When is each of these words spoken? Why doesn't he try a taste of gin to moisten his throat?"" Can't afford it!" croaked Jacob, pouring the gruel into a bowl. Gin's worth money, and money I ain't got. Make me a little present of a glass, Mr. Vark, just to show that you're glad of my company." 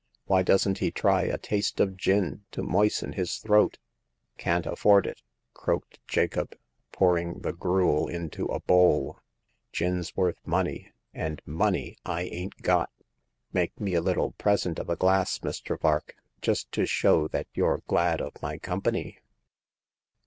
Why 0.25 0.41
doesn't 0.41 0.79
he 0.79 0.89
try 0.89 1.25
a 1.25 1.37
taste 1.37 1.79
of 1.79 1.95
gin 1.95 2.41
to 2.53 2.63
moisten 2.63 3.13
his 3.13 3.37
throat?"" 3.37 3.77
Can't 4.39 4.65
afford 4.65 5.05
it!" 5.05 5.21
croaked 5.53 5.99
Jacob, 6.07 6.55
pouring 6.91 7.41
the 7.41 7.53
gruel 7.53 8.07
into 8.07 8.45
a 8.45 8.61
bowl. 8.61 9.19
Gin's 9.71 10.17
worth 10.17 10.39
money, 10.43 10.91
and 11.13 11.39
money 11.45 11.97
I 12.03 12.23
ain't 12.23 12.63
got. 12.63 12.89
Make 13.53 13.79
me 13.79 13.93
a 13.93 14.01
little 14.01 14.31
present 14.31 14.79
of 14.79 14.89
a 14.89 14.95
glass, 14.95 15.37
Mr. 15.37 15.79
Vark, 15.79 16.15
just 16.41 16.71
to 16.71 16.87
show 16.87 17.27
that 17.27 17.45
you're 17.53 17.83
glad 17.85 18.21
of 18.21 18.41
my 18.41 18.57
company." 18.57 19.19